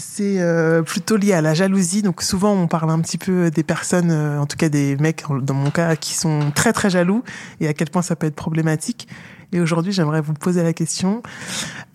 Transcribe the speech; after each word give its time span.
c'est 0.00 0.40
euh, 0.40 0.82
plutôt 0.82 1.16
lié 1.16 1.32
à 1.32 1.40
la 1.40 1.54
jalousie. 1.54 2.02
Donc 2.02 2.22
souvent, 2.22 2.52
on 2.52 2.66
parle 2.66 2.90
un 2.90 3.00
petit 3.00 3.18
peu 3.18 3.50
des 3.50 3.62
personnes, 3.62 4.10
euh, 4.10 4.40
en 4.40 4.46
tout 4.46 4.56
cas 4.56 4.68
des 4.68 4.96
mecs, 4.96 5.24
dans 5.42 5.54
mon 5.54 5.70
cas, 5.70 5.96
qui 5.96 6.14
sont 6.14 6.50
très 6.54 6.72
très 6.72 6.90
jaloux 6.90 7.22
et 7.60 7.68
à 7.68 7.74
quel 7.74 7.90
point 7.90 8.02
ça 8.02 8.16
peut 8.16 8.26
être 8.26 8.34
problématique. 8.34 9.08
Et 9.52 9.60
aujourd'hui, 9.60 9.92
j'aimerais 9.92 10.20
vous 10.20 10.32
poser 10.32 10.62
la 10.62 10.72
question 10.72 11.22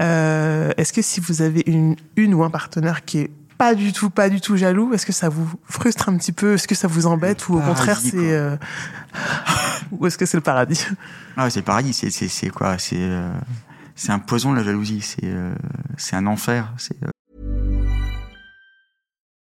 euh, 0.01 0.71
est-ce 0.77 0.93
que 0.93 1.01
si 1.01 1.19
vous 1.19 1.41
avez 1.41 1.63
une, 1.65 1.95
une 2.15 2.33
ou 2.33 2.43
un 2.43 2.49
partenaire 2.49 3.05
qui 3.05 3.19
est 3.19 3.31
pas 3.57 3.73
du 3.73 3.93
tout, 3.93 4.09
pas 4.09 4.29
du 4.29 4.41
tout 4.41 4.57
jaloux, 4.57 4.93
est-ce 4.93 5.05
que 5.05 5.13
ça 5.13 5.29
vous 5.29 5.49
frustre 5.63 6.09
un 6.09 6.17
petit 6.17 6.33
peu? 6.33 6.55
Est-ce 6.55 6.67
que 6.67 6.75
ça 6.75 6.89
vous 6.89 7.07
embête? 7.07 7.47
Ou 7.47 7.55
au 7.55 7.61
contraire 7.61 7.99
c'est 8.01 8.37
ou 9.91 10.05
est-ce 10.05 10.17
que 10.17 10.25
c'est 10.25 10.35
le 10.35 10.43
paradis? 10.43 10.85
Ah, 11.37 11.49
c'est 11.49 11.61
le 11.61 11.65
paradis, 11.65 11.93
c'est 11.93 12.49
quoi? 12.49 12.77
C'est 12.77 13.09
c'est 13.95 14.11
un 14.11 14.19
poison 14.19 14.51
la 14.51 14.61
jalousie, 14.61 14.99
c'est 14.99 15.31
c'est 15.95 16.17
un 16.17 16.27
enfer, 16.27 16.73
c'est 16.77 16.97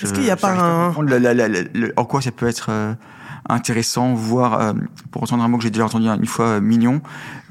Est-ce 0.00 0.12
qu'il 0.14 0.24
y 0.24 0.30
a 0.30 0.36
pas 0.36 0.52
un- 0.52 0.86
comprendre 0.88 1.10
la- 1.10 1.18
la- 1.18 1.34
la- 1.34 1.48
la- 1.48 1.62
le- 1.74 1.92
en 1.96 2.04
quoi 2.04 2.22
ça 2.22 2.30
peut 2.30 2.46
être 2.46 2.68
euh, 2.70 2.94
intéressant, 3.48 4.14
voire 4.14 4.60
euh, 4.60 4.72
pour 5.10 5.22
entendre 5.22 5.42
un 5.42 5.48
mot 5.48 5.58
que 5.58 5.64
j'ai 5.64 5.70
déjà 5.70 5.84
entendu 5.84 6.06
une 6.06 6.26
fois, 6.26 6.46
euh, 6.46 6.60
mignon, 6.60 7.02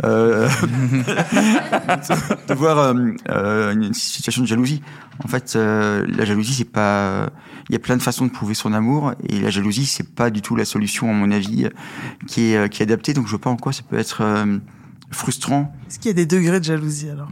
euh, 0.04 0.48
de 2.48 2.54
voir 2.54 2.78
euh, 2.80 2.94
euh, 3.30 3.74
une 3.74 3.94
situation 3.94 4.42
de 4.42 4.48
jalousie. 4.48 4.82
En 5.24 5.28
fait, 5.28 5.54
euh, 5.56 6.06
la 6.10 6.26
jalousie, 6.26 6.54
c'est 6.54 6.66
pas. 6.66 7.30
Il 7.70 7.74
y 7.74 7.76
a 7.76 7.80
plein 7.80 7.96
de 7.98 8.02
façons 8.02 8.26
de 8.26 8.32
prouver 8.32 8.54
son 8.54 8.74
amour, 8.74 9.14
et 9.30 9.40
la 9.40 9.50
jalousie, 9.50 9.86
c'est 9.86 10.10
pas 10.16 10.30
du 10.30 10.42
tout 10.42 10.56
la 10.56 10.66
solution, 10.66 11.10
à 11.10 11.14
mon 11.14 11.32
avis, 11.32 11.68
qui 12.28 12.54
est 12.54 12.70
qui 12.70 12.82
est 12.82 12.86
adaptée. 12.86 13.14
Donc, 13.14 13.26
je 13.26 13.32
vois 13.32 13.40
pas 13.42 13.50
en 13.50 13.58
quoi 13.58 13.72
ça 13.74 13.84
peut 13.88 13.98
être 13.98 14.22
euh, 14.22 14.58
frustrant. 15.12 15.74
Est-ce 15.88 16.00
qu'il 16.00 16.10
y 16.10 16.12
a 16.12 16.16
des 16.16 16.26
degrés 16.26 16.60
de 16.60 16.66
jalousie 16.66 17.10
alors? 17.10 17.30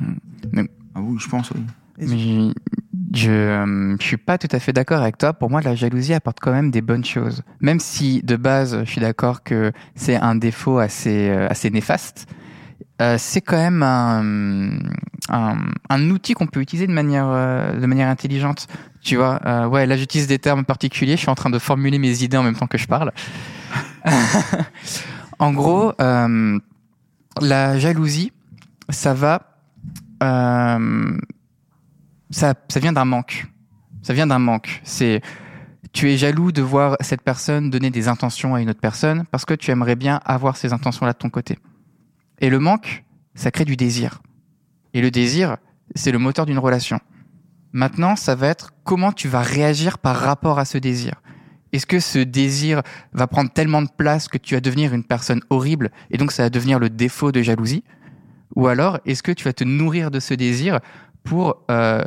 Ah 0.96 1.00
oui, 1.02 1.18
je 1.20 1.28
pense, 1.30 1.52
oui. 1.52 1.62
Mais 2.02 2.52
je, 3.14 3.32
euh, 3.32 3.96
je 4.00 4.04
suis 4.06 4.18
pas 4.18 4.38
tout 4.38 4.48
à 4.52 4.60
fait 4.60 4.74
d'accord 4.74 5.02
avec 5.02 5.18
toi. 5.18 5.34
Pour 5.34 5.50
moi, 5.50 5.62
la 5.62 5.76
jalousie 5.76 6.14
apporte 6.14 6.40
quand 6.40 6.52
même 6.52 6.72
des 6.72 6.82
bonnes 6.82 7.06
choses. 7.06 7.44
Même 7.62 7.80
si 7.80 8.22
de 8.24 8.36
base, 8.36 8.80
je 8.86 8.90
suis 8.90 9.02
d'accord 9.02 9.44
que 9.44 9.72
c'est 9.96 10.16
un 10.16 10.36
défaut 10.36 10.78
assez 10.80 11.30
euh, 11.30 11.48
assez 11.50 11.70
néfaste. 11.72 12.28
euh, 13.02 13.16
c'est 13.18 13.42
quand 13.42 13.58
même 13.58 13.82
un, 13.84 14.80
un, 15.30 15.58
un 15.90 16.10
outil 16.12 16.34
qu'on 16.34 16.48
peut 16.48 16.62
utiliser 16.62 16.88
de 16.88 16.92
manière 16.94 17.28
euh, 17.30 17.80
de 17.80 17.86
manière 17.86 18.10
intelligente. 18.10 18.68
Tu 19.02 19.16
vois, 19.16 19.40
euh, 19.46 19.66
ouais, 19.68 19.86
là 19.86 19.96
j'utilise 19.98 20.28
des 20.28 20.40
termes 20.40 20.66
particuliers. 20.66 21.16
Je 21.16 21.22
suis 21.22 21.30
en 21.30 21.36
train 21.36 21.50
de 21.50 21.60
formuler 21.60 22.00
mes 22.00 22.24
idées 22.24 22.38
en 22.38 22.44
même 22.44 22.56
temps 22.56 22.68
que 22.68 22.78
je 22.78 22.88
parle. 22.88 23.12
en 25.40 25.54
gros, 25.54 25.94
euh, 26.02 26.60
la 27.42 27.80
jalousie, 27.80 28.34
ça 28.90 29.14
va 29.14 29.42
euh, 30.24 31.18
ça, 32.30 32.54
ça 32.70 32.80
vient 32.80 32.94
d'un 32.94 33.06
manque. 33.06 33.48
Ça 34.02 34.14
vient 34.14 34.28
d'un 34.28 34.40
manque. 34.40 34.82
C'est 34.84 35.22
tu 35.92 36.12
es 36.12 36.18
jaloux 36.18 36.52
de 36.52 36.62
voir 36.62 36.96
cette 37.00 37.22
personne 37.22 37.70
donner 37.70 37.90
des 37.90 38.08
intentions 38.08 38.56
à 38.56 38.62
une 38.62 38.70
autre 38.70 38.80
personne 38.80 39.26
parce 39.32 39.46
que 39.46 39.54
tu 39.54 39.72
aimerais 39.72 39.96
bien 39.96 40.20
avoir 40.26 40.56
ces 40.56 40.74
intentions-là 40.74 41.14
de 41.14 41.18
ton 41.18 41.30
côté. 41.30 41.58
Et 42.40 42.50
le 42.50 42.60
manque, 42.60 43.04
ça 43.34 43.52
crée 43.52 43.66
du 43.66 43.76
désir. 43.76 44.22
Et 44.94 45.02
le 45.02 45.12
désir, 45.12 45.58
c'est 45.96 46.12
le 46.12 46.20
moteur 46.20 46.46
d'une 46.46 46.60
relation. 46.60 47.00
Maintenant, 47.72 48.16
ça 48.16 48.36
va 48.36 48.48
être 48.48 48.72
comment 48.84 49.12
tu 49.12 49.28
vas 49.28 49.42
réagir 49.42 49.98
par 49.98 50.16
rapport 50.16 50.60
à 50.60 50.66
ce 50.66 50.78
désir. 50.78 51.22
Est-ce 51.72 51.86
que 51.86 52.00
ce 52.00 52.20
désir 52.20 52.82
va 53.14 53.28
prendre 53.28 53.52
tellement 53.52 53.82
de 53.82 53.90
place 53.96 54.28
que 54.28 54.38
tu 54.38 54.56
vas 54.56 54.62
devenir 54.62 54.94
une 54.94 55.04
personne 55.04 55.42
horrible 55.50 55.92
et 56.10 56.18
donc 56.18 56.32
ça 56.32 56.44
va 56.44 56.50
devenir 56.50 56.80
le 56.80 56.90
défaut 56.90 57.32
de 57.32 57.42
jalousie? 57.42 57.84
Ou 58.56 58.68
alors, 58.68 59.00
est-ce 59.06 59.22
que 59.22 59.32
tu 59.32 59.44
vas 59.44 59.54
te 59.54 59.64
nourrir 59.64 60.10
de 60.10 60.20
ce 60.20 60.34
désir 60.34 60.80
pour 61.24 61.64
euh, 61.70 62.04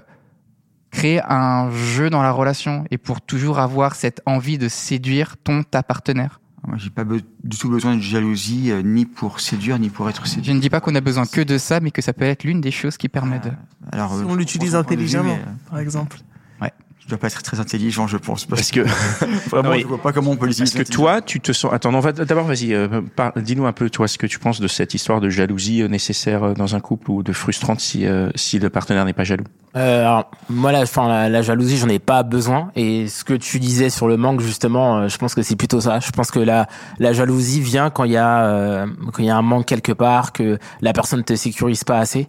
créer 0.90 1.20
un 1.26 1.70
jeu 1.70 2.10
dans 2.10 2.22
la 2.22 2.30
relation 2.30 2.84
et 2.90 2.98
pour 2.98 3.20
toujours 3.20 3.58
avoir 3.58 3.94
cette 3.94 4.20
envie 4.26 4.58
de 4.58 4.68
séduire 4.68 5.36
ton 5.42 5.62
ta 5.62 5.82
partenaire 5.82 6.40
Moi, 6.66 6.76
j'ai 6.78 6.90
pas 6.90 7.04
du 7.04 7.56
tout 7.58 7.68
besoin 7.68 7.96
de 7.96 8.00
jalousie, 8.00 8.70
euh, 8.70 8.82
ni 8.82 9.06
pour 9.06 9.40
séduire, 9.40 9.78
ni 9.78 9.88
pour 9.88 10.08
être 10.08 10.26
séduit. 10.26 10.44
Je 10.44 10.52
ne 10.52 10.60
dis 10.60 10.70
pas 10.70 10.80
qu'on 10.80 10.94
a 10.94 11.00
besoin 11.00 11.26
que 11.26 11.40
de 11.40 11.58
ça, 11.58 11.80
mais 11.80 11.90
que 11.90 12.02
ça 12.02 12.12
peut 12.12 12.24
être 12.24 12.44
l'une 12.44 12.60
des 12.60 12.70
choses 12.70 12.96
qui 12.96 13.08
permet 13.08 13.40
de. 13.40 13.50
Alors, 13.90 14.14
Si 14.14 14.22
euh, 14.22 14.26
on 14.28 14.34
l'utilise 14.34 14.74
intelligemment, 14.74 15.36
mais, 15.36 15.42
euh, 15.42 15.70
par 15.70 15.78
exemple. 15.80 16.18
Je 17.12 17.16
dois 17.18 17.20
pas 17.20 17.26
être 17.26 17.42
très 17.42 17.60
intelligent, 17.60 18.06
je 18.06 18.16
pense. 18.16 18.46
Parce 18.46 18.70
que 18.70 18.80
vraiment, 19.50 19.72
Non, 19.74 19.78
je 19.78 19.86
vois 19.86 20.00
pas 20.00 20.12
comment 20.12 20.30
on 20.30 20.36
peut 20.36 20.46
Parce 20.46 20.60
l'utiliser. 20.60 20.82
que 20.84 20.90
toi, 20.90 21.20
tu 21.20 21.40
te 21.40 21.52
sens. 21.52 21.70
Attends, 21.74 21.92
non, 21.92 22.00
va- 22.00 22.12
d'abord, 22.12 22.46
vas-y, 22.46 22.72
euh, 22.72 23.02
par- 23.14 23.34
dis-nous 23.36 23.66
un 23.66 23.72
peu, 23.74 23.90
toi, 23.90 24.08
ce 24.08 24.16
que 24.16 24.26
tu 24.26 24.38
penses 24.38 24.60
de 24.62 24.66
cette 24.68 24.94
histoire 24.94 25.20
de 25.20 25.28
jalousie 25.28 25.82
euh, 25.82 25.88
nécessaire 25.88 26.42
euh, 26.42 26.54
dans 26.54 26.74
un 26.74 26.80
couple 26.80 27.10
ou 27.10 27.22
de 27.22 27.34
frustrante 27.34 27.80
si, 27.80 28.06
euh, 28.06 28.30
si 28.34 28.58
le 28.58 28.70
partenaire 28.70 29.04
n'est 29.04 29.12
pas 29.12 29.24
jaloux. 29.24 29.44
Euh, 29.74 30.00
alors, 30.00 30.30
moi, 30.50 30.70
la, 30.72 30.82
enfin, 30.82 31.08
la, 31.08 31.28
la 31.28 31.42
jalousie, 31.42 31.78
j'en 31.78 31.88
ai 31.88 31.98
pas 31.98 32.22
besoin. 32.22 32.70
Et 32.76 33.08
ce 33.08 33.24
que 33.24 33.34
tu 33.34 33.58
disais 33.58 33.90
sur 33.90 34.06
le 34.08 34.16
manque, 34.16 34.40
justement, 34.40 34.98
euh, 34.98 35.08
je 35.08 35.16
pense 35.16 35.34
que 35.34 35.42
c'est 35.42 35.56
plutôt 35.56 35.80
ça. 35.80 35.98
Je 36.00 36.10
pense 36.10 36.30
que 36.30 36.40
la, 36.40 36.66
la 36.98 37.12
jalousie 37.12 37.60
vient 37.60 37.90
quand 37.90 38.04
il 38.04 38.12
y 38.12 38.16
a, 38.16 38.44
euh, 38.44 38.86
quand 39.12 39.22
il 39.22 39.26
y 39.26 39.30
a 39.30 39.36
un 39.36 39.42
manque 39.42 39.66
quelque 39.66 39.92
part, 39.92 40.32
que 40.32 40.58
la 40.80 40.92
personne 40.92 41.24
te 41.24 41.34
sécurise 41.34 41.84
pas 41.84 41.98
assez. 41.98 42.28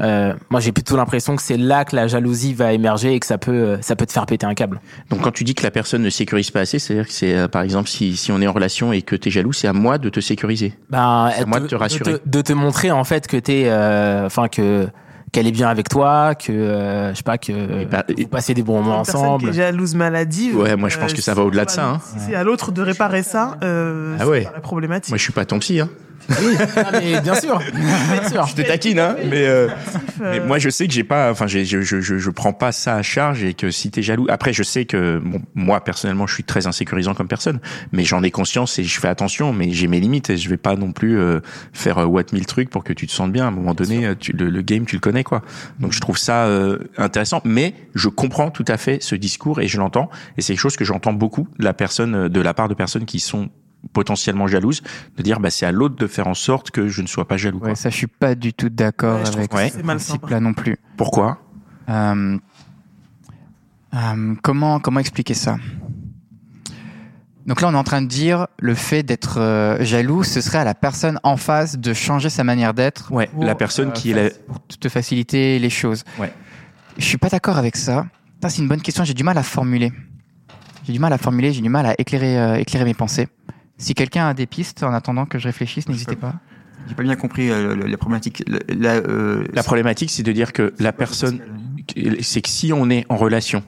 Euh, 0.00 0.34
moi, 0.50 0.58
j'ai 0.58 0.72
plutôt 0.72 0.96
l'impression 0.96 1.36
que 1.36 1.42
c'est 1.42 1.56
là 1.56 1.84
que 1.84 1.94
la 1.94 2.08
jalousie 2.08 2.52
va 2.52 2.72
émerger 2.72 3.14
et 3.14 3.20
que 3.20 3.26
ça 3.26 3.38
peut, 3.38 3.52
euh, 3.52 3.78
ça 3.80 3.94
peut 3.94 4.06
te 4.06 4.12
faire 4.12 4.26
péter 4.26 4.44
un 4.44 4.54
câble. 4.54 4.80
Donc, 5.10 5.20
quand 5.20 5.30
tu 5.30 5.44
dis 5.44 5.54
que 5.54 5.62
la 5.62 5.70
personne 5.70 6.02
ne 6.02 6.10
sécurise 6.10 6.50
pas 6.50 6.60
assez, 6.60 6.80
c'est-à-dire 6.80 7.06
que 7.06 7.12
c'est, 7.12 7.34
euh, 7.34 7.46
par 7.46 7.62
exemple, 7.62 7.88
si, 7.88 8.16
si 8.16 8.32
on 8.32 8.40
est 8.40 8.46
en 8.48 8.52
relation 8.52 8.92
et 8.92 9.02
que 9.02 9.14
tu 9.14 9.28
es 9.28 9.30
jaloux, 9.30 9.52
c'est 9.52 9.68
à 9.68 9.72
moi 9.72 9.98
de 9.98 10.08
te 10.08 10.18
sécuriser. 10.18 10.74
Ben, 10.90 11.30
à 11.36 11.44
moi 11.46 11.60
de 11.60 11.68
te 11.68 11.76
rassurer. 11.76 12.12
De 12.12 12.16
te, 12.18 12.28
de 12.28 12.40
te 12.40 12.52
montrer 12.52 12.90
en 12.90 13.04
fait 13.04 13.28
que 13.28 13.36
t'es, 13.36 13.66
euh, 13.66 14.26
enfin 14.26 14.48
que 14.48 14.88
qu'elle 15.34 15.46
est 15.48 15.52
bien 15.52 15.68
avec 15.68 15.88
toi, 15.88 16.34
que 16.34 16.52
euh, 16.52 17.10
je 17.10 17.16
sais 17.16 17.22
pas 17.24 17.36
que 17.38 17.52
Et 17.52 17.84
bah, 17.86 18.04
vous 18.16 18.26
passez 18.28 18.54
des 18.54 18.62
bons 18.62 18.80
moments 18.82 19.00
ensemble. 19.00 19.42
qui 19.42 19.48
est 19.50 19.52
jalouse 19.52 19.94
maladive. 19.94 20.56
Ouais, 20.56 20.76
moi, 20.76 20.88
je 20.88 20.96
pense 20.98 21.12
que 21.12 21.20
ça 21.20 21.34
va 21.34 21.42
au-delà 21.42 21.64
de 21.64 21.70
ça, 21.70 21.86
hein. 21.86 22.00
Si 22.02 22.16
c'est 22.26 22.34
à 22.36 22.44
l'autre 22.44 22.70
de 22.72 22.80
réparer 22.80 23.22
ça, 23.24 23.56
euh, 23.64 24.16
Ah 24.20 24.28
ouais. 24.28 24.42
paraît 24.44 24.60
problématique. 24.62 25.10
Moi, 25.10 25.18
je 25.18 25.22
suis 25.24 25.32
pas 25.32 25.44
ton 25.44 25.58
psy, 25.58 25.80
hein. 25.80 25.88
Oui, 26.42 26.56
mais 26.92 27.20
bien 27.20 27.34
sûr, 27.34 27.58
bien 27.58 28.28
sûr. 28.28 28.46
Je 28.46 28.54
te 28.54 28.62
taquine, 28.62 28.98
hein. 28.98 29.16
Mais, 29.30 29.46
euh, 29.46 29.68
mais 30.20 30.40
Euh, 30.40 30.46
moi, 30.46 30.58
je 30.58 30.70
sais 30.70 30.86
que 30.86 30.92
j'ai 30.92 31.04
pas, 31.04 31.30
enfin, 31.30 31.46
je, 31.46 31.64
je, 31.64 31.82
je, 31.82 32.00
je 32.00 32.30
prends 32.30 32.52
pas 32.52 32.72
ça 32.72 32.96
à 32.96 33.02
charge 33.02 33.44
et 33.44 33.54
que 33.54 33.70
si 33.70 33.90
t'es 33.90 34.02
jaloux. 34.02 34.26
Après, 34.28 34.52
je 34.52 34.62
sais 34.62 34.84
que, 34.84 35.18
bon, 35.18 35.40
moi, 35.54 35.82
personnellement, 35.82 36.26
je 36.26 36.34
suis 36.34 36.44
très 36.44 36.66
insécurisant 36.66 37.14
comme 37.14 37.28
personne, 37.28 37.60
mais 37.92 38.04
j'en 38.04 38.22
ai 38.22 38.30
conscience 38.30 38.78
et 38.78 38.84
je 38.84 39.00
fais 39.00 39.08
attention, 39.08 39.52
mais 39.52 39.70
j'ai 39.70 39.86
mes 39.86 40.00
limites 40.00 40.30
et 40.30 40.36
je 40.36 40.48
vais 40.48 40.56
pas 40.56 40.76
non 40.76 40.92
plus 40.92 41.18
euh, 41.18 41.40
faire 41.72 41.98
euh, 41.98 42.04
what 42.04 42.24
mille 42.32 42.46
trucs 42.46 42.70
pour 42.70 42.84
que 42.84 42.92
tu 42.92 43.06
te 43.06 43.12
sentes 43.12 43.32
bien. 43.32 43.44
À 43.44 43.48
un 43.48 43.52
moment 43.52 43.74
donné, 43.74 44.06
euh, 44.06 44.14
tu, 44.18 44.32
le, 44.32 44.50
le 44.50 44.62
game, 44.62 44.86
tu 44.86 44.96
le 44.96 45.00
connais, 45.00 45.24
quoi. 45.24 45.42
Donc, 45.80 45.92
je 45.92 46.00
trouve 46.00 46.18
ça 46.18 46.44
euh, 46.46 46.78
intéressant, 46.96 47.40
mais 47.44 47.74
je 47.94 48.08
comprends 48.08 48.50
tout 48.50 48.64
à 48.68 48.76
fait 48.76 49.02
ce 49.02 49.14
discours 49.14 49.60
et 49.60 49.68
je 49.68 49.78
l'entends. 49.78 50.08
Et 50.38 50.42
c'est 50.42 50.54
quelque 50.54 50.60
chose 50.62 50.76
que 50.76 50.84
j'entends 50.84 51.12
beaucoup 51.12 51.48
de 51.58 51.64
la 51.64 51.74
personne, 51.74 52.28
de 52.28 52.40
la 52.40 52.54
part 52.54 52.68
de 52.68 52.74
personnes 52.74 53.04
qui 53.04 53.20
sont 53.20 53.50
potentiellement 53.92 54.46
jalouses, 54.46 54.82
de 55.16 55.22
dire, 55.22 55.40
bah, 55.40 55.50
c'est 55.50 55.66
à 55.66 55.72
l'autre 55.72 55.96
de 55.96 56.06
faire 56.06 56.26
en 56.26 56.34
sorte 56.34 56.70
que 56.70 56.88
je 56.88 57.02
ne 57.02 57.06
sois 57.06 57.26
pas 57.28 57.36
jaloux. 57.36 57.58
quoi. 57.58 57.68
Ouais, 57.68 57.74
ça, 57.74 57.90
je 57.90 57.96
suis 57.96 58.06
pas 58.06 58.34
du 58.34 58.52
tout 58.52 58.68
d'accord 58.68 59.20
Ouais, 59.20 59.28
avec 59.28 59.54
Ouais. 59.54 59.70
ce 59.70 59.78
principe-là 59.78 60.40
non 60.40 60.54
plus. 60.54 60.78
Pourquoi? 60.96 61.38
Euh, 61.88 62.38
euh, 63.94 64.34
comment 64.42 64.80
comment 64.80 65.00
expliquer 65.00 65.34
ça? 65.34 65.56
Donc 67.46 67.60
là, 67.60 67.68
on 67.68 67.72
est 67.74 67.76
en 67.76 67.84
train 67.84 68.00
de 68.00 68.06
dire 68.06 68.46
le 68.58 68.74
fait 68.74 69.02
d'être 69.02 69.38
euh, 69.38 69.84
jaloux, 69.84 70.24
ce 70.24 70.40
serait 70.40 70.58
à 70.58 70.64
la 70.64 70.74
personne 70.74 71.20
en 71.24 71.36
face 71.36 71.76
de 71.78 71.92
changer 71.92 72.30
sa 72.30 72.42
manière 72.42 72.72
d'être. 72.72 73.12
Ouais, 73.12 73.26
pour, 73.26 73.44
la 73.44 73.54
personne 73.54 73.88
euh, 73.88 73.92
qui 73.92 74.12
est 74.12 74.14
la, 74.14 74.30
pour 74.30 74.60
te 74.66 74.88
faciliter 74.88 75.58
les 75.58 75.70
choses. 75.70 76.04
Ouais. 76.18 76.32
Je 76.96 77.04
suis 77.04 77.18
pas 77.18 77.28
d'accord 77.28 77.58
avec 77.58 77.76
ça. 77.76 78.06
Ça, 78.42 78.48
c'est 78.48 78.62
une 78.62 78.68
bonne 78.68 78.80
question. 78.80 79.04
J'ai 79.04 79.14
du 79.14 79.24
mal 79.24 79.36
à 79.36 79.42
formuler. 79.42 79.92
j'ai 80.86 80.92
du 80.94 80.98
mal 80.98 81.12
à 81.12 81.18
formuler, 81.18 81.52
j'ai 81.52 81.60
du 81.60 81.68
mal 81.68 81.84
à 81.84 81.94
éclairer, 82.00 82.38
euh, 82.38 82.56
éclairer 82.56 82.86
mes 82.86 82.94
pensées. 82.94 83.28
Si 83.76 83.94
quelqu'un 83.94 84.28
a 84.28 84.34
des 84.34 84.46
pistes 84.46 84.82
en 84.82 84.92
attendant 84.92 85.26
que 85.26 85.38
je 85.38 85.46
réfléchisse, 85.48 85.88
n'hésitez 85.88 86.16
pas. 86.16 86.34
J'ai 86.88 86.94
pas 86.94 87.02
bien 87.02 87.16
compris 87.16 87.50
euh, 87.50 87.74
la 87.74 87.96
problématique. 87.96 88.44
La, 88.68 88.94
euh, 88.94 89.44
La 89.52 89.62
problématique, 89.62 90.10
c'est 90.10 90.22
de 90.22 90.32
dire 90.32 90.52
que 90.52 90.74
la 90.78 90.92
personne, 90.92 91.40
c'est 92.20 92.42
que 92.42 92.48
si 92.48 92.72
on 92.72 92.90
est 92.90 93.06
en 93.08 93.16
relation 93.16 93.62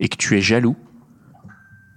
et 0.00 0.08
que 0.08 0.16
tu 0.16 0.36
es 0.36 0.40
jaloux, 0.40 0.76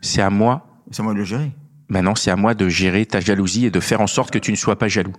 c'est 0.01 0.21
à 0.21 0.29
moi, 0.29 0.67
c'est 0.91 1.01
à 1.01 1.03
moi 1.03 1.13
de 1.13 1.19
le 1.19 1.23
gérer. 1.25 1.51
maintenant 1.89 2.13
c'est 2.15 2.29
à 2.29 2.35
moi 2.35 2.53
de 2.53 2.67
gérer 2.69 3.05
ta 3.05 3.19
jalousie 3.19 3.65
et 3.65 3.71
de 3.71 3.79
faire 3.79 4.01
en 4.01 4.07
sorte 4.07 4.31
que 4.31 4.37
tu 4.39 4.51
ne 4.51 4.57
sois 4.57 4.77
pas 4.77 4.87
jaloux. 4.87 5.13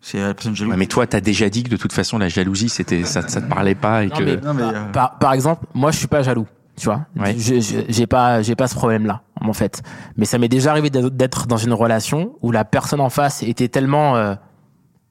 C'est 0.00 0.20
à 0.20 0.28
la 0.28 0.34
personne 0.34 0.54
jalouse. 0.54 0.70
Ouais, 0.70 0.76
mais 0.78 0.86
toi, 0.86 1.06
t'as 1.06 1.20
déjà 1.20 1.48
dit 1.48 1.64
que 1.64 1.70
de 1.70 1.76
toute 1.76 1.92
façon 1.92 2.18
la 2.18 2.28
jalousie, 2.28 2.68
c'était 2.68 3.02
ça, 3.04 3.26
ça 3.26 3.40
te 3.40 3.48
parlait 3.48 3.74
pas 3.74 4.04
et 4.04 4.08
Non, 4.08 4.16
que. 4.16 4.22
mais 4.22 4.36
Non, 4.36 4.54
mais, 4.54 4.62
euh, 4.62 4.84
par, 4.92 5.18
par 5.18 5.32
exemple, 5.32 5.66
moi, 5.74 5.90
je 5.90 5.96
suis 5.98 6.06
pas 6.06 6.22
jaloux. 6.22 6.46
Tu 6.78 6.84
vois, 6.86 7.06
Ouais. 7.18 7.34
Je- 7.38 7.84
j'ai 7.88 8.06
pas, 8.06 8.42
j'ai 8.42 8.54
pas 8.54 8.66
ce 8.68 8.74
problème-là, 8.74 9.22
en 9.40 9.52
fait. 9.54 9.82
Mais 10.16 10.26
ça 10.26 10.38
m'est 10.38 10.48
déjà 10.48 10.70
arrivé 10.72 10.90
d'être- 10.90 11.46
dans 11.46 11.56
une 11.56 11.72
relation 11.72 12.34
où 12.42 12.52
la 12.52 12.64
personne 12.66 13.00
en 13.00 13.08
face 13.08 13.42
était 13.42 13.68
tellement 13.68 14.16
euh, 14.16 14.34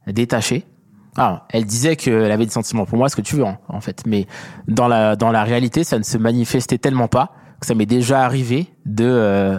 détachée. 0.08 0.66
Ah, 1.18 1.46
elle 1.50 1.66
disait 1.66 1.96
qu'elle 1.96 2.32
avait 2.32 2.46
des 2.46 2.52
sentiments 2.52 2.86
pour 2.86 2.98
moi, 2.98 3.10
ce 3.10 3.16
que 3.16 3.22
tu 3.22 3.36
veux, 3.38 3.46
en, 3.46 3.58
en 3.70 3.80
fait. 3.82 4.04
Mais 4.06 4.28
dans 4.68 4.88
la, 4.88 5.16
dans 5.16 5.32
la 5.32 5.44
réalité, 5.44 5.84
ça 5.84 5.98
ne 5.98 6.04
se 6.04 6.18
manifestait 6.18 6.78
tellement 6.78 7.08
pas 7.08 7.32
que 7.60 7.66
ça 7.66 7.74
m'est 7.74 7.86
déjà 7.86 8.24
arrivé 8.26 8.68
de 8.86 9.06
euh, 9.08 9.58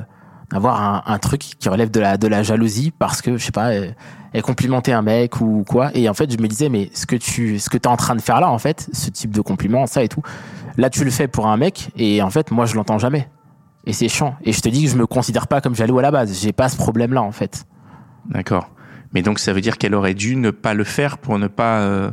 d'avoir 0.53 0.81
un, 0.81 1.03
un 1.13 1.19
truc 1.19 1.41
qui 1.41 1.69
relève 1.69 1.91
de 1.91 1.99
la, 1.99 2.19
de 2.19 2.29
la 2.29 2.43
jalousie 2.45 2.93
parce 2.97 3.21
que, 3.23 3.37
je 3.37 3.45
sais 3.45 3.53
pas, 3.53 3.73
elle, 3.75 3.97
elle 4.37 4.43
complimentait 4.43 4.93
un 4.93 5.01
mec 5.03 5.41
ou 5.41 5.65
quoi. 5.67 5.91
Et 5.95 6.09
en 6.11 6.15
fait, 6.15 6.31
je 6.31 6.37
me 6.37 6.47
disais, 6.47 6.69
mais 6.69 6.91
ce 6.93 7.07
que 7.07 7.17
tu, 7.17 7.59
ce 7.59 7.71
que 7.71 7.79
t'es 7.79 7.89
en 7.89 7.97
train 7.97 8.15
de 8.15 8.21
faire 8.21 8.39
là, 8.41 8.51
en 8.51 8.59
fait, 8.59 8.89
ce 8.93 9.09
type 9.09 9.31
de 9.31 9.41
compliment, 9.41 9.87
ça 9.87 10.03
et 10.05 10.09
tout, 10.09 10.21
là, 10.77 10.91
tu 10.91 11.05
le 11.05 11.11
fais 11.11 11.27
pour 11.27 11.47
un 11.47 11.57
mec 11.57 11.89
et 11.97 12.21
en 12.21 12.29
fait, 12.29 12.51
moi, 12.51 12.67
je 12.67 12.75
l'entends 12.75 12.99
jamais. 12.99 13.29
Et 13.87 13.93
c'est 13.95 14.09
chiant. 14.09 14.37
Et 14.45 14.53
je 14.53 14.61
te 14.61 14.69
dis 14.69 14.85
que 14.85 14.91
je 14.91 14.97
me 14.97 15.07
considère 15.07 15.47
pas 15.47 15.61
comme 15.63 15.75
jaloux 15.75 15.99
à 15.99 16.03
la 16.03 16.11
base. 16.11 16.39
J'ai 16.39 16.53
pas 16.53 16.69
ce 16.69 16.77
problème-là, 16.77 17.23
en 17.23 17.33
fait. 17.33 17.65
D'accord. 18.29 18.71
Mais 19.15 19.23
donc 19.23 19.39
ça 19.39 19.53
veut 19.55 19.61
dire 19.63 19.79
qu'elle 19.79 19.95
aurait 19.95 20.13
dû 20.15 20.37
ne 20.37 20.51
pas 20.51 20.75
le 20.75 20.85
faire 20.85 21.17
pour 21.17 21.39
ne 21.39 21.47
pas 21.47 21.79
euh, 21.81 22.11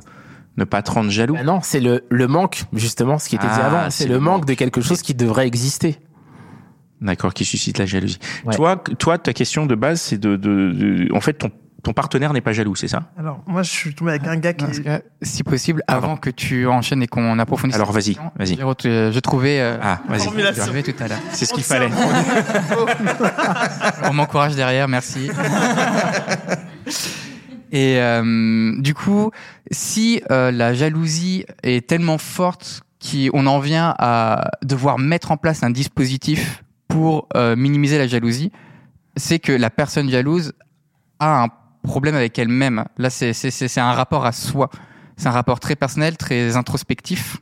ne 0.56 0.64
pas 0.64 0.82
te 0.82 0.92
rendre 0.92 1.10
jaloux? 1.10 1.34
Bah 1.34 1.44
non, 1.44 1.60
c'est 1.62 1.80
le, 1.82 2.06
le 2.10 2.28
manque, 2.28 2.64
justement, 2.72 3.18
ce 3.18 3.28
qui 3.28 3.36
était 3.36 3.48
dit 3.48 3.54
Ah, 3.56 3.66
avant. 3.66 3.90
c'est 3.90 4.04
C'est 4.04 4.08
le 4.08 4.14
le 4.14 4.20
manque 4.22 4.34
manque. 4.42 4.46
de 4.46 4.54
quelque 4.54 4.80
chose 4.80 5.02
qui 5.02 5.14
devrait 5.16 5.48
exister. 5.48 5.98
D'accord, 7.02 7.34
qui 7.34 7.44
suscite 7.44 7.80
la 7.80 7.86
jalousie. 7.86 8.20
Ouais. 8.46 8.56
Toi, 8.56 8.78
toi, 8.98 9.18
ta 9.18 9.34
question 9.34 9.66
de 9.66 9.76
base, 9.76 10.00
c'est 10.00 10.18
de, 10.18 10.38
de, 10.38 10.72
de- 10.72 11.14
en 11.14 11.20
fait, 11.20 11.34
ton, 11.34 11.52
ton 11.84 11.94
partenaire 11.94 12.32
n'est 12.34 12.42
pas 12.42 12.54
jaloux, 12.54 12.76
c'est 12.76 12.88
ça? 12.88 13.04
Alors, 13.18 13.44
moi, 13.46 13.62
je 13.62 13.70
suis 13.70 13.94
tombé 13.94 14.12
avec 14.12 14.26
un 14.26 14.38
gars 14.38 14.54
qui. 14.54 14.82
Cas, 14.84 15.02
si 15.22 15.44
possible, 15.44 15.84
Pardon. 15.86 16.06
avant 16.08 16.18
que 16.18 16.30
tu 16.30 16.66
enchaînes 16.68 17.04
et 17.04 17.08
qu'on 17.08 17.38
approfondisse. 17.40 17.76
Alors, 17.76 17.92
vas-y, 17.92 18.18
vas-y. 18.38 18.56
ret- 18.64 18.76
euh, 18.86 19.12
Je 19.12 19.20
trouvais. 19.20 19.60
euh, 19.60 19.78
Ah, 19.82 20.00
vas-y. 20.08 20.28
Arrivais 20.60 20.84
tout 20.84 20.94
à 21.04 21.08
l'heure. 21.10 21.20
C'est 21.32 21.46
ce 21.46 21.54
qu'il 21.54 21.64
fallait. 21.64 21.90
On 24.10 24.14
m'encourage 24.14 24.56
derrière, 24.56 24.88
merci. 24.88 25.30
Et 27.72 27.98
euh, 28.00 28.74
du 28.80 28.94
coup, 28.94 29.32
si 29.72 30.22
euh, 30.30 30.52
la 30.52 30.74
jalousie 30.76 31.46
est 31.64 31.88
tellement 31.88 32.18
forte 32.20 32.82
qu'on 33.02 33.48
en 33.48 33.60
vient 33.60 33.96
à 33.98 34.52
devoir 34.64 35.00
mettre 35.00 35.32
en 35.32 35.38
place 35.38 35.64
un 35.64 35.72
dispositif 35.72 36.64
pour 36.88 37.28
euh, 37.36 37.56
minimiser 37.56 37.98
la 37.98 38.08
jalousie, 38.08 38.52
c'est 39.18 39.40
que 39.40 39.52
la 39.52 39.70
personne 39.72 40.10
jalouse 40.10 40.54
a 41.20 41.44
un 41.44 41.48
problème 41.84 42.16
avec 42.16 42.38
elle-même. 42.40 42.86
Là, 42.98 43.10
c'est 43.10 43.78
un 43.78 43.94
rapport 43.94 44.26
à 44.26 44.32
soi. 44.32 44.70
C'est 45.18 45.28
un 45.28 45.32
rapport 45.32 45.60
très 45.60 45.76
personnel, 45.76 46.18
très 46.18 46.56
introspectif. 46.56 47.38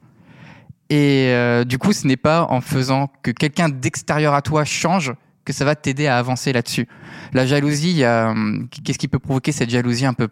Et 0.89 1.27
euh, 1.29 1.63
du 1.63 1.77
coup, 1.77 1.93
ce 1.93 2.05
n'est 2.05 2.17
pas 2.17 2.45
en 2.49 2.59
faisant 2.59 3.09
que 3.23 3.31
quelqu'un 3.31 3.69
d'extérieur 3.69 4.33
à 4.33 4.41
toi 4.41 4.65
change 4.65 5.13
que 5.45 5.53
ça 5.53 5.65
va 5.65 5.75
t'aider 5.75 6.07
à 6.07 6.17
avancer 6.17 6.53
là-dessus. 6.53 6.88
La 7.33 7.45
jalousie, 7.45 8.05
hum, 8.05 8.67
qu'est-ce 8.83 8.97
qui 8.97 9.07
peut 9.07 9.19
provoquer 9.19 9.51
cette 9.51 9.69
jalousie 9.69 10.05
un 10.05 10.13
peu, 10.13 10.27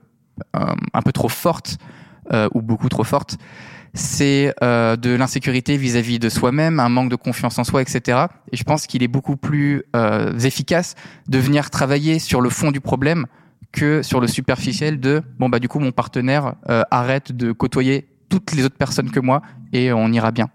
euh, 0.56 0.75
un 0.94 1.01
peu 1.01 1.11
trop 1.11 1.29
forte 1.29 1.77
euh, 2.33 2.50
ou 2.53 2.61
beaucoup 2.61 2.89
trop 2.89 3.03
forte? 3.06 3.38
C'est 3.94 4.53
euh, 4.61 4.95
de 4.95 5.15
l'insécurité 5.15 5.77
vis-à-vis 5.77 6.19
de 6.19 6.29
soi-même, 6.29 6.79
un 6.79 6.89
manque 6.89 7.09
de 7.09 7.15
confiance 7.15 7.57
en 7.57 7.63
soi, 7.63 7.81
etc. 7.81 8.25
Et 8.51 8.57
je 8.57 8.63
pense 8.63 8.85
qu'il 8.85 9.01
est 9.01 9.07
beaucoup 9.07 9.35
plus 9.35 9.83
euh, 9.95 10.38
efficace 10.39 10.95
de 11.27 11.39
venir 11.39 11.69
travailler 11.69 12.19
sur 12.19 12.41
le 12.41 12.50
fond 12.50 12.71
du 12.71 12.81
problème 12.81 13.25
que 13.71 14.01
sur 14.01 14.19
le 14.19 14.27
superficiel 14.27 15.00
de 15.00 15.21
bon 15.38 15.50
bah 15.50 15.60
du 15.60 15.68
coup 15.68 15.80
mon 15.80 15.92
partenaire 15.92 16.56
euh, 16.69 16.83
arrête 16.92 17.31
de 17.31 17.51
côtoyer 17.51 18.07
toutes 18.30 18.54
les 18.54 18.66
autres 18.66 18.77
personnes 18.77 19.12
que 19.12 19.19
moi 19.19 19.42
et 19.74 19.92
on 19.94 20.12
ira 20.12 20.31
bien. 20.31 20.50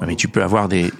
Ouais, 0.00 0.06
mais 0.06 0.16
tu 0.16 0.28
peux 0.28 0.42
avoir 0.42 0.68
des, 0.68 0.92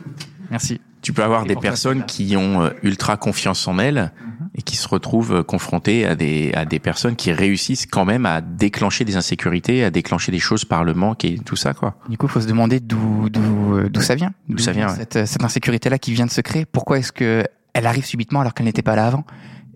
Merci. 0.50 0.80
tu 1.02 1.12
peux 1.12 1.22
avoir 1.22 1.44
Et 1.44 1.48
des 1.48 1.56
personnes 1.56 2.04
qui 2.04 2.36
ont 2.36 2.62
euh, 2.62 2.70
ultra 2.82 3.16
confiance 3.16 3.68
en 3.68 3.78
elles 3.78 4.12
et 4.54 4.62
qui 4.62 4.76
se 4.76 4.88
retrouvent 4.88 5.36
euh, 5.36 5.42
confrontées 5.42 6.04
à 6.06 6.14
des, 6.14 6.52
à 6.54 6.64
des 6.64 6.78
personnes 6.78 7.14
qui 7.14 7.30
réussissent 7.32 7.86
quand 7.86 8.04
même 8.04 8.26
à 8.26 8.40
déclencher 8.40 9.04
des 9.04 9.16
insécurités, 9.16 9.84
à 9.84 9.90
déclencher 9.90 10.32
des 10.32 10.38
choses 10.40 10.64
par 10.64 10.84
le 10.84 10.94
manque 10.94 11.24
et 11.24 11.38
tout 11.38 11.56
ça, 11.56 11.74
quoi. 11.74 11.96
Du 12.08 12.16
coup, 12.18 12.26
il 12.26 12.30
faut 12.30 12.40
se 12.40 12.48
demander 12.48 12.80
d'où 12.80 13.28
d'où 13.30 13.76
euh, 13.76 13.88
d'où 13.88 14.00
ça 14.00 14.14
vient. 14.14 14.32
D'où 14.48 14.58
ça 14.58 14.72
vient, 14.72 14.88
ouais. 14.88 14.96
cette, 14.96 15.26
cette 15.26 15.44
insécurité 15.44 15.88
là 15.90 15.98
qui 15.98 16.12
vient 16.12 16.26
de 16.26 16.30
se 16.30 16.40
créer? 16.40 16.64
Pourquoi 16.64 16.98
est-ce 16.98 17.12
que 17.12 17.44
elle 17.74 17.86
arrive 17.86 18.04
subitement 18.04 18.40
alors 18.40 18.54
qu'elle 18.54 18.66
n'était 18.66 18.82
pas 18.82 18.96
là 18.96 19.06
avant? 19.06 19.24